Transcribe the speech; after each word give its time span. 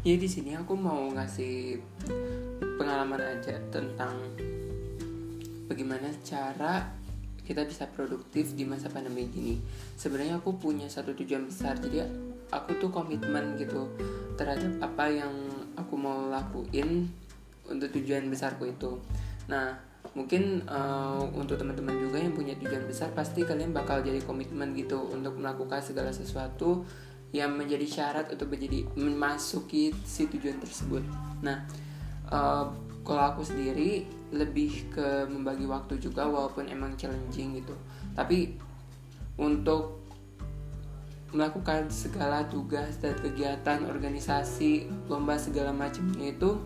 ya 0.00 0.16
di 0.16 0.28
sini 0.28 0.56
aku 0.56 0.72
mau 0.72 1.12
ngasih 1.12 1.76
pengalaman 2.80 3.20
aja 3.20 3.60
tentang 3.68 4.16
bagaimana 5.68 6.08
cara 6.24 6.88
kita 7.44 7.66
bisa 7.66 7.84
produktif 7.90 8.54
di 8.54 8.64
masa 8.64 8.88
pandemi 8.88 9.26
gini. 9.28 9.58
Sebenarnya 9.98 10.38
aku 10.38 10.56
punya 10.56 10.86
satu 10.86 11.12
tujuan 11.18 11.50
besar 11.50 11.76
jadi 11.82 12.06
aku 12.48 12.78
tuh 12.80 12.88
komitmen 12.88 13.58
gitu 13.60 13.90
terhadap 14.40 14.70
apa 14.80 15.10
yang 15.10 15.34
aku 15.76 15.98
mau 15.98 16.30
lakuin 16.30 17.10
untuk 17.68 17.92
tujuan 17.92 18.24
besarku 18.32 18.70
itu. 18.70 19.02
Nah 19.50 19.76
mungkin 20.16 20.64
uh, 20.64 21.22
untuk 21.36 21.60
teman-teman 21.60 21.92
juga 22.00 22.16
yang 22.18 22.32
punya 22.32 22.56
tujuan 22.56 22.88
besar 22.88 23.12
pasti 23.12 23.44
kalian 23.44 23.76
bakal 23.76 24.00
jadi 24.00 24.24
komitmen 24.24 24.72
gitu 24.72 24.96
untuk 25.12 25.36
melakukan 25.36 25.84
segala 25.84 26.08
sesuatu 26.10 26.88
yang 27.30 27.54
menjadi 27.54 27.86
syarat 27.86 28.26
untuk 28.34 28.50
menjadi 28.50 28.86
memasuki 28.98 29.94
si 30.02 30.26
tujuan 30.26 30.58
tersebut. 30.58 31.02
Nah, 31.46 31.62
uh, 32.26 32.66
kalau 33.06 33.22
aku 33.34 33.42
sendiri 33.46 34.06
lebih 34.30 34.90
ke 34.90 35.26
membagi 35.26 35.66
waktu 35.66 35.98
juga 35.98 36.26
walaupun 36.26 36.66
emang 36.66 36.94
challenging 36.98 37.62
gitu. 37.62 37.74
Tapi 38.14 38.54
untuk 39.38 40.02
melakukan 41.30 41.86
segala 41.94 42.42
tugas 42.50 42.98
dan 42.98 43.14
kegiatan 43.14 43.86
organisasi 43.86 44.90
lomba 45.06 45.38
segala 45.38 45.70
macamnya 45.70 46.34
itu 46.34 46.58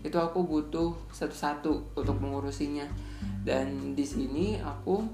itu 0.00 0.16
aku 0.16 0.44
butuh 0.44 0.96
satu-satu 1.12 1.96
untuk 1.96 2.16
mengurusinya 2.20 2.84
dan 3.44 3.96
di 3.96 4.04
sini 4.04 4.60
aku 4.60 5.04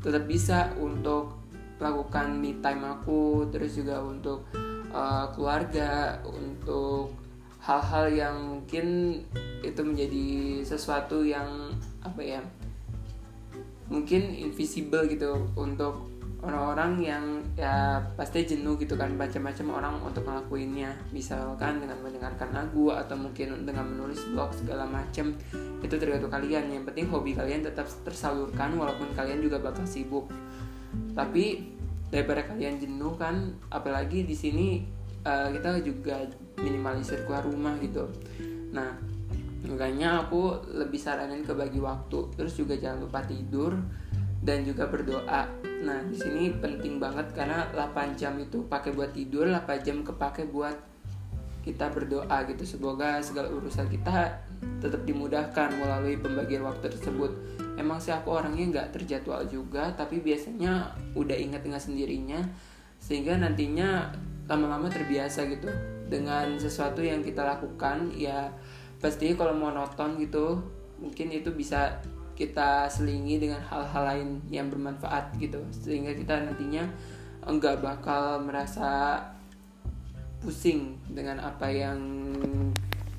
tetap 0.00 0.24
bisa 0.24 0.72
untuk 0.80 1.41
lakukan 1.82 2.38
me 2.38 2.62
time 2.62 2.86
aku 2.86 3.50
terus 3.50 3.74
juga 3.74 3.98
untuk 3.98 4.46
uh, 4.94 5.26
keluarga 5.34 6.22
untuk 6.22 7.12
hal-hal 7.62 8.06
yang 8.10 8.36
mungkin 8.58 9.18
itu 9.62 9.80
menjadi 9.82 10.26
sesuatu 10.66 11.22
yang 11.22 11.70
apa 12.02 12.22
ya 12.22 12.42
mungkin 13.86 14.34
invisible 14.34 15.04
gitu 15.06 15.46
untuk 15.54 16.12
orang-orang 16.42 16.98
yang 16.98 17.24
ya 17.54 18.02
pasti 18.18 18.42
jenuh 18.42 18.74
gitu 18.74 18.98
kan 18.98 19.14
macam-macam 19.14 19.66
orang 19.78 19.94
untuk 20.02 20.26
ngelakuinnya. 20.26 20.90
Misalkan 21.14 21.78
dengan 21.78 22.02
mendengarkan 22.02 22.50
lagu 22.50 22.90
atau 22.90 23.14
mungkin 23.14 23.62
dengan 23.62 23.86
menulis 23.86 24.26
blog 24.34 24.50
segala 24.50 24.82
macam 24.82 25.38
itu 25.78 25.94
tergantung 25.94 26.34
kalian. 26.34 26.66
Yang 26.66 26.84
penting 26.90 27.06
hobi 27.14 27.38
kalian 27.38 27.62
tetap 27.62 27.86
tersalurkan 28.02 28.74
walaupun 28.74 29.14
kalian 29.14 29.38
juga 29.38 29.62
bakal 29.62 29.86
sibuk 29.86 30.26
tapi 31.12 31.72
daripada 32.12 32.44
kalian 32.44 32.76
jenuh 32.76 33.16
kan 33.16 33.56
apalagi 33.72 34.28
di 34.28 34.36
sini 34.36 34.84
uh, 35.24 35.48
kita 35.48 35.80
juga 35.80 36.28
minimalisir 36.60 37.24
keluar 37.24 37.44
rumah 37.44 37.76
gitu. 37.80 38.08
Nah 38.76 38.96
makanya 39.62 40.26
aku 40.26 40.58
lebih 40.74 40.98
saranin 40.98 41.46
ke 41.46 41.54
bagi 41.54 41.78
waktu 41.78 42.34
terus 42.34 42.58
juga 42.58 42.74
jangan 42.76 43.08
lupa 43.08 43.24
tidur 43.24 43.72
dan 44.42 44.66
juga 44.66 44.90
berdoa. 44.90 45.48
Nah 45.82 45.98
di 46.04 46.18
sini 46.18 46.52
penting 46.52 46.98
banget 46.98 47.32
karena 47.32 47.70
8 47.72 48.18
jam 48.18 48.36
itu 48.36 48.66
pakai 48.66 48.92
buat 48.92 49.14
tidur 49.14 49.48
8 49.48 49.86
jam 49.86 50.04
kepake 50.04 50.50
buat 50.50 50.76
kita 51.62 51.94
berdoa 51.94 52.42
gitu. 52.50 52.66
Semoga 52.66 53.22
segala 53.22 53.48
urusan 53.54 53.86
kita 53.86 54.42
tetap 54.82 55.02
dimudahkan 55.06 55.78
melalui 55.78 56.18
pembagian 56.18 56.66
waktu 56.66 56.90
tersebut 56.90 57.30
emang 57.76 57.98
sih 58.00 58.12
aku 58.12 58.32
orangnya 58.32 58.64
nggak 58.68 58.88
terjadwal 59.00 59.44
juga 59.48 59.92
tapi 59.96 60.20
biasanya 60.20 60.92
udah 61.16 61.36
ingat 61.36 61.64
dengan 61.64 61.80
sendirinya 61.80 62.40
sehingga 63.02 63.34
nantinya 63.34 64.12
lama-lama 64.46 64.86
terbiasa 64.92 65.48
gitu. 65.50 65.68
Dengan 66.06 66.60
sesuatu 66.60 67.00
yang 67.00 67.24
kita 67.24 67.40
lakukan 67.42 68.12
ya 68.12 68.52
pasti 69.00 69.32
kalau 69.34 69.56
mau 69.56 69.72
nonton 69.72 70.20
gitu 70.20 70.60
mungkin 71.00 71.34
itu 71.34 71.50
bisa 71.50 71.98
kita 72.38 72.86
selingi 72.86 73.42
dengan 73.42 73.58
hal-hal 73.64 74.02
lain 74.06 74.28
yang 74.52 74.68
bermanfaat 74.68 75.34
gitu. 75.40 75.64
Sehingga 75.72 76.14
kita 76.14 76.46
nantinya 76.46 76.84
enggak 77.48 77.82
bakal 77.82 78.44
merasa 78.44 79.18
pusing 80.44 81.00
dengan 81.10 81.42
apa 81.42 81.66
yang 81.72 81.98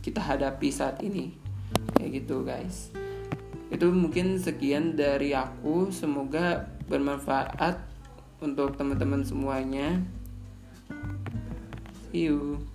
kita 0.06 0.22
hadapi 0.22 0.70
saat 0.70 1.02
ini. 1.02 1.34
Kayak 1.98 2.24
gitu 2.24 2.46
guys 2.46 3.03
itu 3.74 3.90
mungkin 3.90 4.38
sekian 4.38 4.94
dari 4.94 5.34
aku. 5.34 5.90
Semoga 5.90 6.70
bermanfaat 6.86 7.82
untuk 8.38 8.78
teman-teman 8.78 9.26
semuanya. 9.26 9.98
See 12.14 12.30
you 12.30 12.73